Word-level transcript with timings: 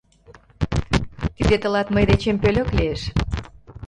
Тиде 1.35 1.55
тылат 1.61 1.87
мый 1.93 2.03
дечем 2.09 2.37
пӧлек 2.43 2.69
лиеш. 2.77 3.01